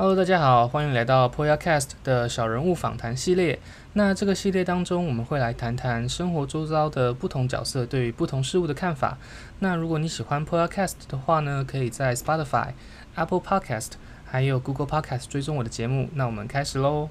[0.00, 3.58] Hello，大家好，欢迎来到 Podcast 的小人物访谈系列。
[3.94, 9.18] 那这个系列当中，我们会来谈谈生活周遭的不同角色对于不同事物的看法。
[9.58, 12.68] 那如果你喜欢 Podcast 的话呢，可以在 Spotify、
[13.16, 16.08] Apple Podcast 还有 Google Podcast 追踪我的节目。
[16.14, 17.08] 那我们开始喽。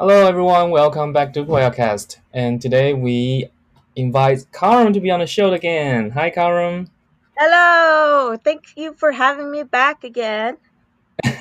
[0.00, 0.70] Hello, everyone.
[0.70, 2.16] Welcome back to Poyacast.
[2.32, 3.50] And today we
[3.96, 6.08] invite Karem to be on the show again.
[6.12, 6.88] Hi, Karem.
[7.36, 8.34] Hello.
[8.42, 10.56] Thank you for having me back again.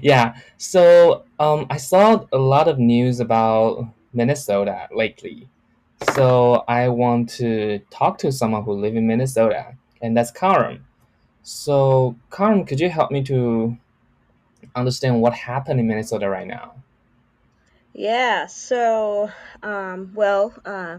[0.00, 0.36] yeah.
[0.56, 5.48] So um, I saw a lot of news about Minnesota lately.
[6.14, 10.82] So I want to talk to someone who live in Minnesota, and that's Karem.
[11.42, 13.76] So Karem, could you help me to
[14.76, 16.76] understand what happened in Minnesota right now?
[17.98, 19.28] Yeah, so,
[19.60, 20.98] um, well, uh,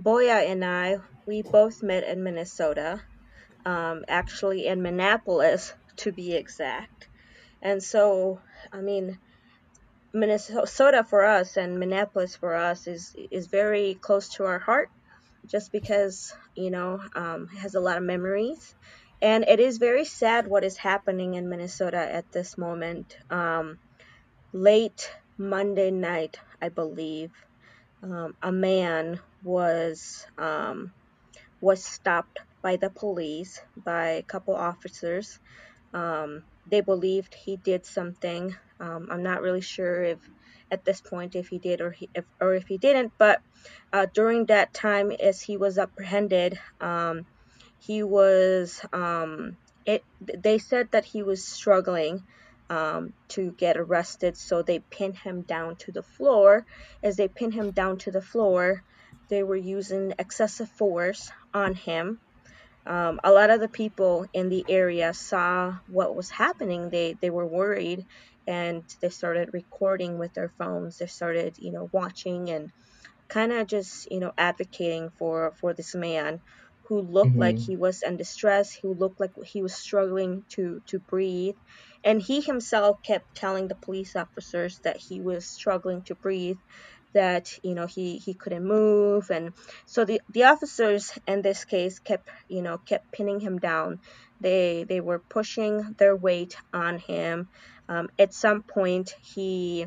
[0.00, 3.02] Poya and I, we both met in Minnesota,
[3.66, 7.08] um, actually in Minneapolis to be exact.
[7.60, 8.40] And so,
[8.72, 9.18] I mean,
[10.14, 14.88] Minnesota for us and Minneapolis for us is is very close to our heart,
[15.50, 18.72] just because you know um, has a lot of memories,
[19.20, 23.16] and it is very sad what is happening in Minnesota at this moment.
[23.30, 23.78] Um,
[24.52, 27.30] late Monday night, I believe,
[28.02, 30.92] um, a man was um,
[31.62, 35.38] was stopped by the police by a couple officers.
[35.94, 38.54] Um, they believed he did something.
[38.78, 40.18] Um, I'm not really sure if
[40.70, 43.40] at this point if he did or he, if, or if he didn't, but
[43.94, 47.24] uh, during that time as he was apprehended, um,
[47.78, 50.04] he was um, it.
[50.20, 52.24] They said that he was struggling
[52.70, 54.36] um, to get arrested.
[54.36, 56.64] So they pinned him down to the floor.
[57.02, 58.82] As they pinned him down to the floor,
[59.28, 62.20] they were using excessive force on him.
[62.86, 66.88] Um, a lot of the people in the area saw what was happening.
[66.88, 68.06] They they were worried,
[68.46, 70.98] and they started recording with their phones.
[70.98, 72.70] They started, you know, watching and
[73.28, 76.40] kind of just, you know, advocating for for this man
[76.90, 77.38] who looked mm-hmm.
[77.38, 81.54] like he was in distress, who looked like he was struggling to to breathe,
[82.02, 86.58] and he himself kept telling the police officers that he was struggling to breathe,
[87.12, 89.52] that you know he he couldn't move, and
[89.86, 94.00] so the the officers in this case kept you know kept pinning him down.
[94.40, 97.48] They they were pushing their weight on him.
[97.88, 99.86] Um, at some point, he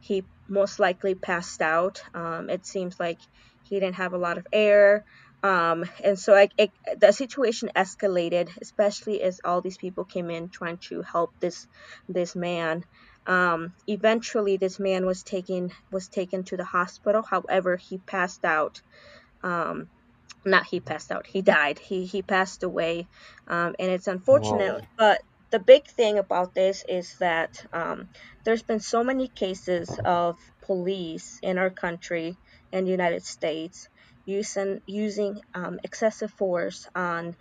[0.00, 2.02] he most likely passed out.
[2.14, 3.18] Um, it seems like
[3.68, 5.04] he didn't have a lot of air.
[5.42, 10.48] Um, and so I, it, the situation escalated, especially as all these people came in
[10.48, 11.66] trying to help this
[12.08, 12.84] this man.
[13.26, 17.22] Um, eventually, this man was taken was taken to the hospital.
[17.22, 18.82] However, he passed out.
[19.42, 19.88] Um,
[20.44, 21.26] not he passed out.
[21.26, 21.78] He died.
[21.78, 23.06] He he passed away,
[23.46, 24.72] um, and it's unfortunate.
[24.72, 24.88] Whoa.
[24.96, 28.08] But the big thing about this is that um,
[28.44, 32.36] there's been so many cases of police in our country
[32.72, 33.88] in the United States
[34.24, 37.34] using using um, excessive force on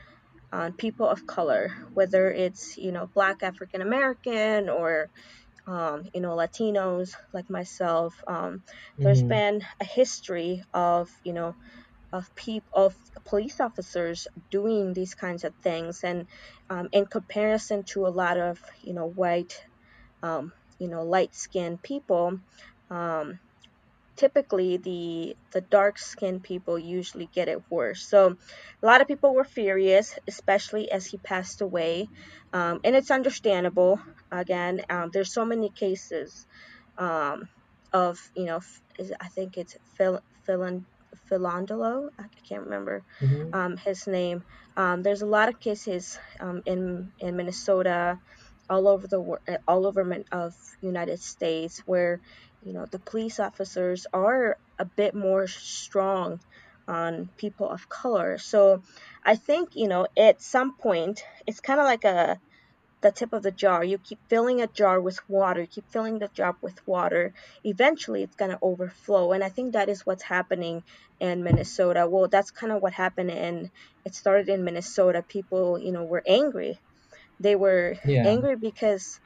[0.51, 5.09] on people of color, whether it's you know Black African American or
[5.67, 8.23] um, you know Latinos like myself.
[8.25, 8.63] Um,
[8.97, 9.27] there's mm-hmm.
[9.27, 11.55] been a history of you know
[12.13, 12.95] of people of
[13.25, 16.25] police officers doing these kinds of things, and
[16.69, 19.61] um, in comparison to a lot of you know white
[20.23, 22.39] um, you know light skinned people.
[24.17, 28.35] Typically the the dark skinned people usually get it worse so
[28.81, 32.09] a lot of people were furious especially as he passed away
[32.51, 34.00] um, and it's understandable
[34.31, 36.47] again um, there's so many cases
[36.97, 37.47] um,
[37.94, 38.59] of you know
[39.22, 40.81] i think it's Phil, Phil,
[41.29, 43.53] Philandolo, I can't remember mm-hmm.
[43.53, 44.44] um, his name.
[44.75, 48.19] Um, there's a lot of cases um, in in Minnesota,
[48.69, 50.01] all over the world, all over
[50.31, 52.21] of United States where
[52.68, 56.40] you know the police officers are a bit more strong
[56.88, 58.38] on people of color.
[58.38, 58.81] So
[59.24, 62.40] i think you know at some point it's kind of like a
[63.02, 63.84] the tip of the jar.
[63.84, 67.34] You keep filling a jar with water you keep filling the jar with water
[67.64, 69.31] eventually it's going to overflow.
[69.31, 70.84] And i think that is what's happening
[71.19, 72.08] in minnesota.
[72.12, 73.69] Well that's kind of what happened and
[74.06, 75.24] it started in minnesota.
[75.38, 76.74] People you know were angry.
[77.40, 78.25] They were yeah.
[78.25, 79.19] angry because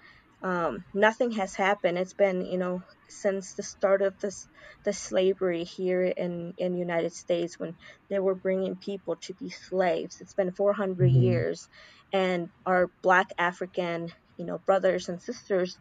[0.44, 1.98] um, nothing has happened.
[1.98, 4.50] It's been, you know, since the start of this
[4.86, 7.76] the slavery here in in United States when
[8.10, 10.18] they were bringing people to be slaves.
[10.22, 11.14] It's been 400 Mm-hmm.
[11.14, 11.70] years,
[12.14, 15.76] and our Black African, you know, brothers and sisters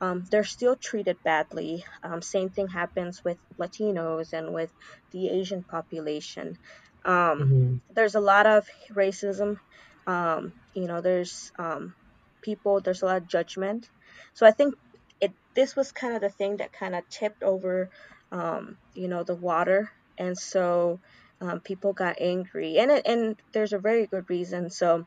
[0.00, 1.84] um, they're still treated badly.
[2.04, 4.72] Um, same thing happens with Latinos and with
[5.12, 6.58] the Asian population.
[7.04, 7.76] Um, Mm-hmm.
[7.90, 8.66] there's a lot of
[8.96, 9.58] racism.
[10.06, 11.96] Um, you know, there's um,
[12.44, 12.80] people.
[12.82, 13.90] There's a lot of judgment.
[14.34, 14.76] So I think
[15.22, 15.32] it.
[15.54, 17.90] This was kind of the thing that kind of tipped over,
[18.30, 21.00] um, you know, the water, and so
[21.40, 24.68] um, people got angry, and it, and there's a very good reason.
[24.68, 25.06] So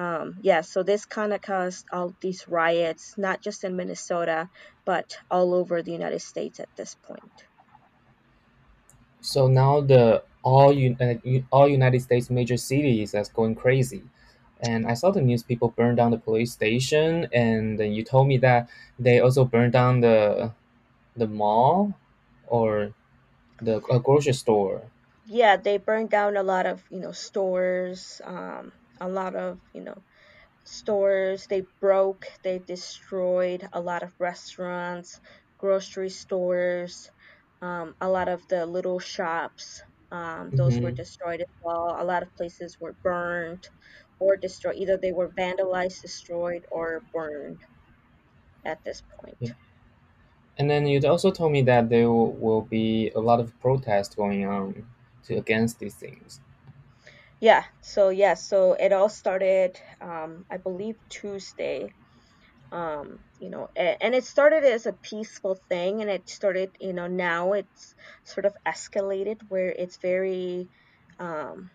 [0.00, 4.48] um, yeah, so this kind of caused all these riots, not just in Minnesota,
[4.86, 7.44] but all over the United States at this point.
[9.20, 14.02] So now the all uh, all United States major cities that's going crazy.
[14.60, 18.28] And I saw the news people burned down the police station, and then you told
[18.28, 18.68] me that
[18.98, 20.52] they also burned down the
[21.16, 21.94] the mall
[22.48, 22.94] or
[23.60, 24.90] the a grocery store.
[25.24, 29.80] Yeah, they burned down a lot of, you know, stores, um, a lot of, you
[29.82, 30.04] know,
[30.64, 31.46] stores.
[31.48, 35.20] They broke, they destroyed a lot of restaurants,
[35.58, 37.10] grocery stores,
[37.62, 39.82] um, a lot of the little shops.
[40.12, 40.96] Um, those were Mm-hmm.
[40.96, 41.96] destroyed as well.
[42.00, 43.68] A lot of places were burned
[44.20, 44.76] or destroyed.
[44.76, 47.62] Either they were vandalized, destroyed, or burned
[48.64, 49.02] at this
[49.40, 49.50] Yeah.
[49.50, 49.52] point.
[50.56, 54.14] And then you also told me that there will, will be a lot of protests
[54.14, 54.86] going on
[55.24, 56.40] to against these things.
[57.40, 61.94] Yeah, so yeah, so it all started, um, I believe Tuesday.
[62.72, 67.06] Um, you know, and it started as a peaceful thing, and it started, you know,
[67.08, 67.94] now it's
[68.24, 70.70] sort of escalated where it's very,
[71.18, 71.70] um,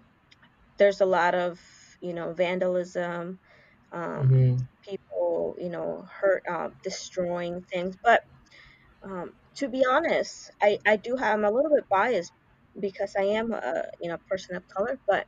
[0.77, 1.61] there's a lot of,
[2.01, 3.39] you know, vandalism,
[3.91, 4.65] um, Mm-hmm.
[4.83, 7.97] people, you know, hurt, uh, destroying things.
[8.03, 8.21] But
[9.03, 12.33] um, to be honest, I I do have, I'm a little bit biased
[12.79, 15.27] because I am a, you know, person of color, but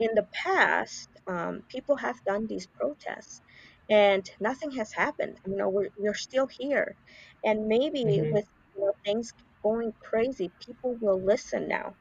[0.00, 3.42] in the past, um, people have done these protests
[3.90, 5.38] and nothing has happened.
[5.46, 6.96] You know, we're, we're still here.
[7.44, 8.30] And maybe Mm-hmm.
[8.30, 9.32] with you know, things
[9.62, 11.96] going crazy, people will listen now.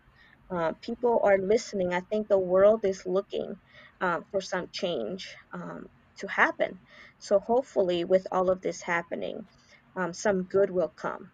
[0.49, 1.93] Uh, people are listening.
[1.93, 3.55] I think the world is looking
[4.01, 6.79] um, for some change um, to happen.
[7.19, 9.47] So hopefully, with all of this happening,
[9.95, 11.31] um, some good will come.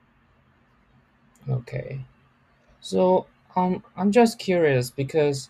[1.50, 2.06] Okay.
[2.82, 5.50] So um, I'm just curious because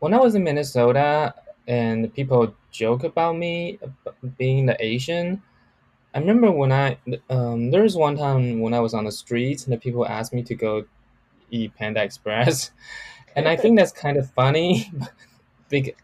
[0.00, 1.34] when I was in Minnesota
[1.66, 5.42] and people joke about me ab- being the Asian,
[6.14, 6.98] I remember when I
[7.30, 10.34] um, there was one time when I was on the streets and the people asked
[10.34, 10.86] me to go
[11.50, 12.72] eat Panda Express,
[13.36, 14.92] and I think that's kind of funny.
[15.70, 15.96] Bec-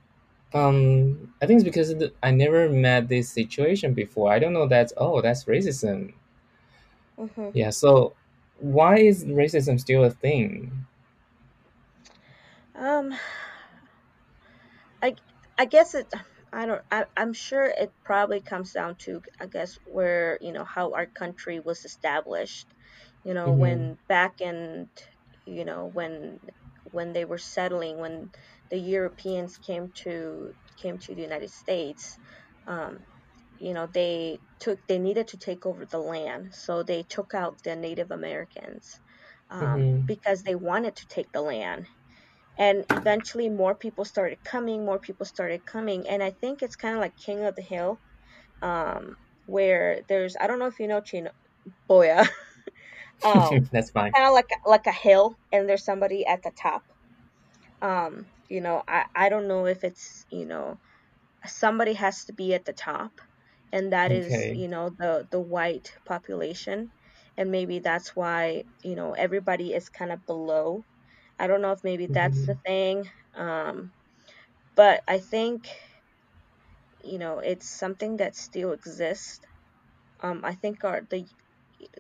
[0.55, 4.33] um, I think it's because of the- I never met this situation before.
[4.33, 4.93] I don't know that.
[4.97, 6.15] Oh, that's racism.
[7.17, 7.71] hmm Yeah.
[7.71, 8.15] So
[8.59, 10.87] why is racism still a thing?
[12.75, 13.15] Um,
[15.03, 15.17] I
[15.59, 16.13] I guess it
[16.53, 20.65] I don't I, I'm sure it probably comes down to I guess where you know
[20.65, 22.73] how our country was established
[23.25, 23.55] you know Mm-hmm.
[23.55, 24.91] when back in
[25.45, 26.41] you know when
[26.85, 28.31] when they were settling when
[28.71, 32.19] the Europeans came to came to the United States
[32.67, 32.99] um
[33.59, 37.63] you know they took they needed to take over the land so they took out
[37.65, 39.01] the Native Americans
[39.51, 40.07] um Mm-hmm.
[40.07, 41.87] because they wanted to take the land
[42.59, 46.95] and eventually more people started coming more people started coming and i think it's kind
[46.95, 48.01] of like king of the hill
[48.63, 51.31] um where there's i don't know if you know chino
[51.91, 52.27] boya
[53.25, 54.17] um That's fine.
[54.17, 56.85] kind of like like a hill and there's somebody at the top
[57.83, 60.81] um you know i i don't know if it's you know
[61.47, 63.13] somebody has to be at the top
[63.73, 64.55] and that is Okay.
[64.55, 66.93] you know the the white population
[67.37, 70.85] and maybe that's why you know everybody is kind of below
[71.39, 72.47] i don't know if maybe that's Mm-hmm.
[72.47, 73.93] the thing um
[74.77, 75.69] but I think
[77.03, 79.41] you know it's something that still exists.
[80.21, 81.29] Um, I think our the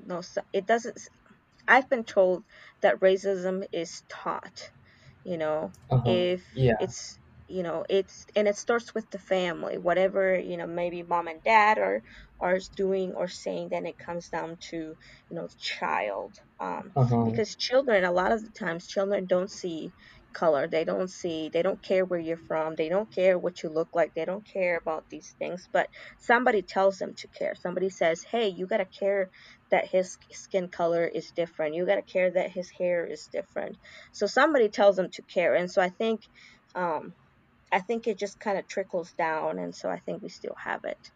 [0.02, 0.98] no, so- it doesn't.
[1.68, 2.44] I've been told
[2.82, 4.72] that racism is taught.
[5.24, 6.24] You know, Uh-huh.
[6.24, 6.76] if Yeah.
[6.78, 9.78] it's you know it's and it starts with the family.
[9.78, 12.02] Whatever you know, maybe mom and dad are
[12.40, 16.36] are doing or saying, then it comes down to you know child.
[16.60, 17.24] Um, Uh-huh.
[17.24, 19.92] because children, a lot of the times, children don't see
[20.34, 20.68] color.
[20.68, 21.50] They don't see.
[21.52, 22.74] They don't care where you're from.
[22.76, 24.12] They don't care what you look like.
[24.14, 25.68] They don't care about these things.
[25.72, 27.54] But somebody tells them to care.
[27.54, 29.30] Somebody says, "Hey, you gotta care
[29.70, 31.74] that his skin color is different.
[31.74, 33.78] You gotta care that his hair is different."
[34.12, 35.54] So somebody tells them to care.
[35.54, 36.22] And so I think,
[36.74, 37.14] um,
[37.72, 39.58] I think it just kind of trickles down.
[39.60, 41.10] And so I think we still have it.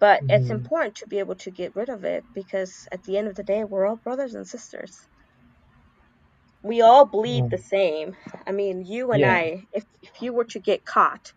[0.00, 0.50] But it's Mhm.
[0.50, 3.44] important to be able to get rid of it because at the end of the
[3.44, 5.08] day, we're all brothers and sisters.
[6.62, 7.50] We all bleed Mm.
[7.50, 8.16] the same.
[8.46, 9.26] I mean, you and Yeah.
[9.26, 11.32] I, if, if you were to get caught,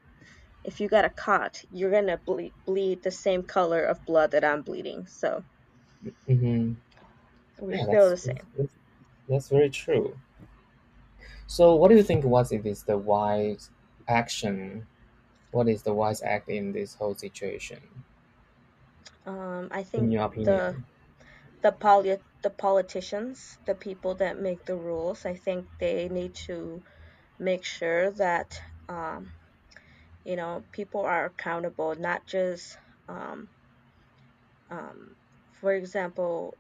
[0.63, 4.45] if you got a caught, you're gonna ble- bleed the same color of blood that
[4.45, 5.07] I'm bleeding.
[5.07, 5.45] So
[6.27, 6.73] hmm
[7.61, 8.51] we Yeah, feel the same.
[8.57, 8.73] that's
[9.29, 10.17] that's very true.
[11.47, 13.69] So, what do you think was it is the wise
[14.07, 14.87] action?
[15.51, 18.05] What is the wise act in this whole situation,
[19.25, 20.77] Um, I in think the
[21.61, 26.83] the poli- the politicians, the people that make the rules, I think they need to
[27.39, 29.33] make sure that um,
[30.23, 32.77] you know people are accountable, not just
[33.07, 33.51] um,
[34.69, 35.15] um,
[35.61, 36.57] for example,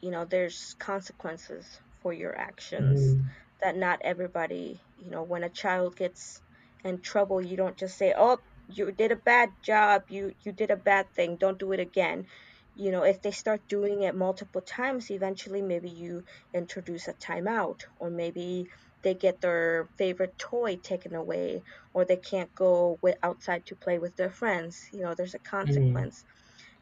[0.00, 5.50] you know, there's consequences for your actions hmm that not everybody, you know, when a
[5.50, 6.40] child gets
[6.84, 10.04] in trouble, you don't just say, "Oh, you did a bad job.
[10.08, 11.36] You you did a bad thing.
[11.36, 12.26] Don't do it again."
[12.74, 17.80] You know, if they start doing it multiple times, eventually maybe you introduce a timeout
[17.96, 18.68] or maybe
[19.02, 23.98] they get their favorite toy taken away or they can't go with outside to play
[23.98, 24.88] with their friends.
[24.92, 26.24] You know, there's a hmm consequence.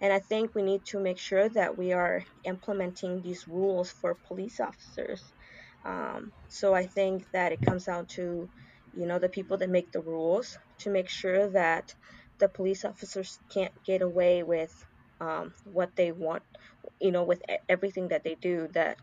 [0.01, 4.15] And I think we need to make sure that we are implementing these rules for
[4.27, 5.33] police officers.
[5.85, 8.51] Um, so I think that it comes down to,
[8.93, 11.95] you know, the people that make the rules to make sure that
[12.39, 14.73] the police officers can't get away with
[15.21, 16.45] um, what they want,
[17.01, 18.99] you know, with everything that they do, that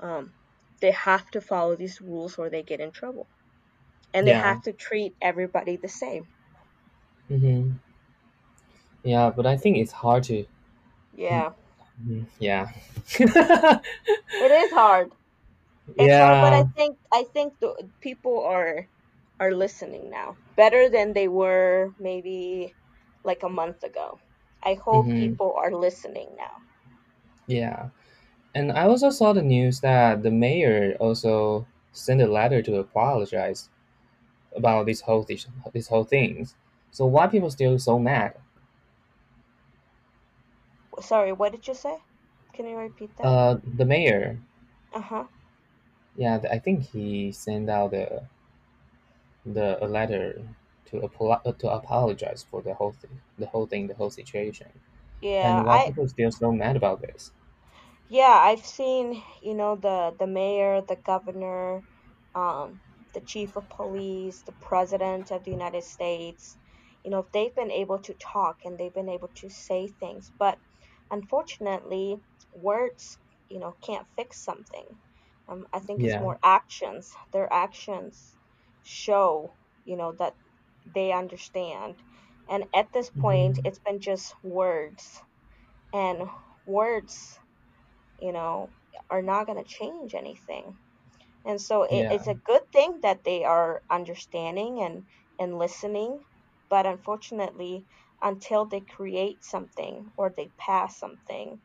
[0.00, 0.34] um,
[0.80, 3.30] they have to follow these rules or they get in trouble.
[4.14, 4.34] And they Yeah.
[4.34, 6.30] have to treat everybody the same.
[7.28, 7.81] hmm
[9.04, 10.44] Yeah, but I think it's hard to.
[11.12, 11.52] Yeah,
[12.00, 12.26] Mhm.
[12.38, 12.72] Yeah.
[13.18, 15.12] it is hard.
[15.98, 16.68] It's hard, but I yeah.
[16.76, 18.88] think I think the people are
[19.40, 22.76] are listening now better than they were maybe
[23.24, 24.20] like a month ago.
[24.62, 26.62] I hope hmm people are listening now.
[27.46, 27.90] Yeah.
[28.54, 33.70] And I also saw the news that the mayor also sent a letter to apologize
[34.56, 36.56] about this whole this, this whole things.
[36.92, 38.36] So why people still so mad?
[41.00, 41.98] Sorry, what did you say?
[42.54, 43.34] Can you repeat that?
[43.34, 44.38] Uh, the mayor,
[44.92, 45.26] Uh-huh.
[46.16, 48.28] yeah, I think he sent out the
[49.46, 50.56] the a letter
[50.86, 54.82] to apolo- uh, to apologize for the whole thing, the whole thing, the whole situation.
[55.20, 57.32] Yeah, And a why I people still so mad about this?
[58.08, 61.84] yeah, I've seen, you know, the the mayor, the governor,
[62.34, 62.80] um,
[63.14, 66.58] the chief of police, the president of the United States,
[67.04, 70.58] you know, they've been able to talk and they've been able to say things, but
[71.12, 72.18] unfortunately,
[72.52, 73.18] words,
[73.50, 75.00] you know, can't fix something.
[75.48, 77.12] Um, I think it's more actions.
[77.32, 78.36] Their actions
[78.82, 80.36] show, you know, that
[80.86, 82.02] they understand.
[82.48, 85.22] And at this point, hmm it's been just words,
[85.92, 86.30] and
[86.66, 87.38] words,
[88.18, 88.74] you know,
[89.10, 90.78] are not going to change anything.
[91.44, 92.10] And so it, Yeah.
[92.10, 95.06] it's a good thing that they are understanding and,
[95.38, 96.24] and listening.
[96.70, 97.86] But unfortunately,
[98.22, 101.60] until they create something or they pass something,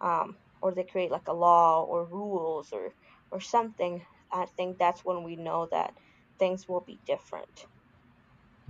[0.00, 2.94] um, or they create like a law or rules or,
[3.30, 5.94] or something, I think that's when we know that
[6.38, 7.66] things will be different.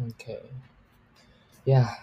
[0.08, 0.50] Okay.
[1.64, 1.94] Yeah.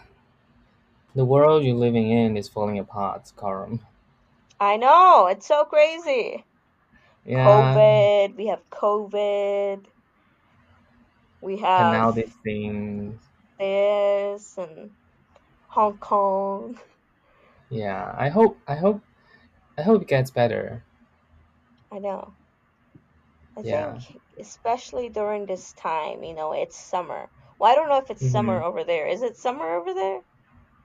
[1.15, 3.81] The world you're living in is falling apart, Karem.
[4.59, 6.45] I know, it's so crazy.
[7.25, 7.79] Yeah.
[7.79, 9.87] COVID, we have COVID,
[11.41, 13.19] we have And now these things.
[13.59, 14.91] this and
[15.77, 16.77] Hong Kong.
[17.69, 18.13] Yeah.
[18.17, 18.59] I hope.
[18.67, 19.01] I hope.
[19.77, 20.83] I hope it gets better.
[21.91, 22.37] I know.
[23.57, 24.01] I Yeah.
[24.03, 27.29] think especially during this time, you know, it's summer.
[27.59, 29.05] Well, I don't know if it's summer hmm over there.
[29.05, 30.21] Is it summer over there?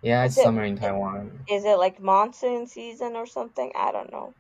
[0.03, 0.25] Yeah.
[0.25, 1.47] It's it summer in Taiwan.
[1.49, 3.73] is it like monsoon season or something?
[3.77, 4.37] I don't know.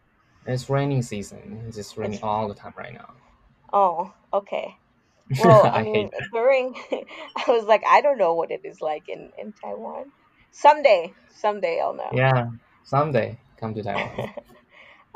[0.46, 1.64] It's raining season.
[1.66, 3.14] It's just raining It's all the time right now.
[3.72, 4.76] oh, okay.
[5.36, 6.74] Well, I I mean, during
[7.36, 10.12] I was like, I don't know what it is like in in Taiwan.
[10.52, 12.12] Someday, someday I'll know.
[12.12, 12.50] Yeah.
[12.84, 14.28] Someday come to Taiwan.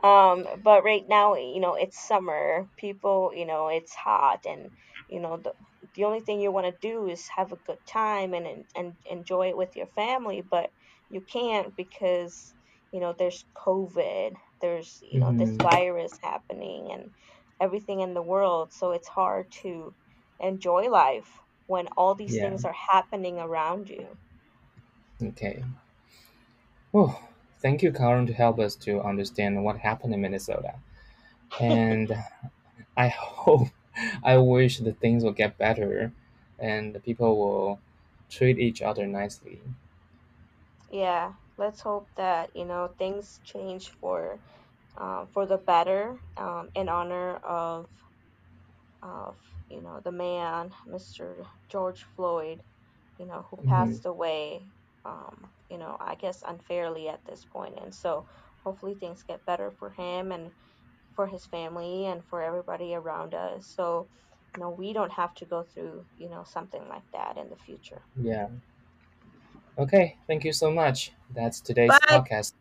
[0.02, 2.69] Um, but right now, you know, it's summer.
[2.76, 4.71] People, you know, it's hot, and
[5.09, 5.55] you know, the
[5.95, 8.95] the only thing you want to do is have a good time and en- and
[9.07, 10.71] enjoy it with your family, but
[11.09, 12.55] you can't because
[12.93, 17.12] you know there's COVID, there's you know this hmm virus happening, and
[17.61, 18.73] everything in the world.
[18.73, 19.95] So it's hard to
[20.40, 21.31] enjoy life
[21.66, 22.38] when all these Yeah.
[22.38, 24.19] things are happening around you.
[25.23, 25.64] Okay.
[26.92, 27.23] Oh,
[27.61, 30.75] thank you, Karem, to help us to understand what happened in Minnesota.
[31.61, 32.12] And
[32.96, 33.68] I hope,
[34.23, 36.12] I wish that things will get better
[36.58, 37.80] and the people will
[38.30, 39.61] treat each other nicely.
[40.90, 44.40] yeah, let's hope that you know things change for
[44.99, 47.88] uh, for the better um, in honor of
[49.02, 51.46] of you know the man, Mr.
[51.68, 52.62] George Floyd,
[53.18, 54.68] you know, who hmm passed away.
[55.06, 58.26] Um, you know, I guess unfairly at this point, and so
[58.64, 60.50] hopefully things get better for him and
[61.14, 63.66] for his family and for everybody around us.
[63.76, 64.08] So,
[64.56, 67.56] you know, we don't have to go through you know something like that in the
[67.56, 68.02] future.
[68.20, 68.48] Yeah.
[69.78, 70.16] Okay.
[70.26, 71.12] Thank you so much.
[71.34, 72.52] That's today's Bye, podcast.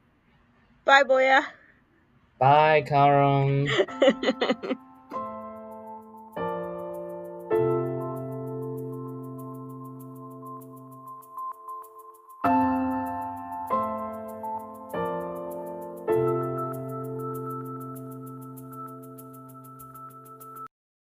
[0.86, 1.46] bye, Poya.
[2.40, 3.68] Bye, Karem.